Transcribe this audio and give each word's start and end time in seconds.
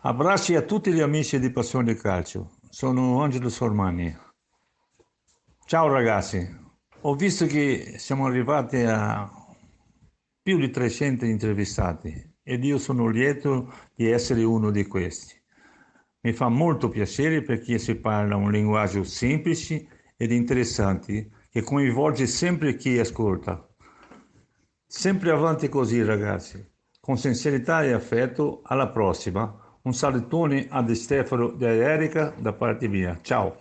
Abbracci 0.00 0.54
a 0.54 0.62
tutti 0.62 0.92
gli 0.92 1.00
amici 1.00 1.40
di 1.40 1.50
Passione 1.50 1.96
Calcio. 1.96 2.58
Sono 2.70 3.20
Angelo 3.20 3.48
Sormani. 3.48 4.16
Ciao 5.66 5.88
ragazzi, 5.88 6.48
ho 7.00 7.14
visto 7.16 7.46
che 7.46 7.94
siamo 7.98 8.26
arrivati 8.26 8.76
a 8.76 9.28
più 10.40 10.56
di 10.56 10.70
300 10.70 11.24
intervistati 11.24 12.36
ed 12.44 12.62
io 12.62 12.78
sono 12.78 13.08
lieto 13.08 13.74
di 13.92 14.08
essere 14.08 14.44
uno 14.44 14.70
di 14.70 14.86
questi. 14.86 15.34
Mi 16.20 16.32
fa 16.32 16.48
molto 16.48 16.88
piacere 16.88 17.42
perché 17.42 17.78
si 17.78 17.96
parla 17.96 18.36
un 18.36 18.52
linguaggio 18.52 19.02
semplice 19.02 20.12
ed 20.16 20.30
interessante 20.30 21.30
che 21.50 21.62
coinvolge 21.62 22.28
sempre 22.28 22.76
chi 22.76 23.00
ascolta. 23.00 23.68
Sempre 24.86 25.32
avanti 25.32 25.68
così 25.68 26.04
ragazzi, 26.04 26.64
con 27.00 27.18
sincerità 27.18 27.82
e 27.82 27.90
affetto, 27.90 28.60
alla 28.62 28.90
prossima. 28.90 29.66
Un 29.82 29.94
salutone 29.94 30.66
a 30.68 30.94
Stefano 30.94 31.58
e 31.58 31.66
a 31.66 31.72
Erika 31.72 32.32
da 32.36 32.52
parte 32.52 32.88
mia. 32.88 33.18
Ciao. 33.22 33.56